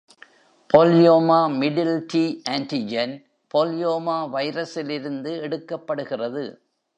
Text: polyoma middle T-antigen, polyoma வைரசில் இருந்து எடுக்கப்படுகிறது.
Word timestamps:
polyoma 0.73 1.37
middle 1.59 2.05
T-antigen, 2.13 3.11
polyoma 3.53 4.17
வைரசில் 4.33 4.89
இருந்து 4.89 5.31
எடுக்கப்படுகிறது. 5.41 6.43